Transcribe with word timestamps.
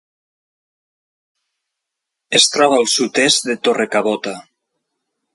Es 2.39 2.47
troba 2.53 2.79
al 2.81 2.89
sud-est 2.93 3.47
de 3.49 3.57
Torrecabota. 3.67 4.33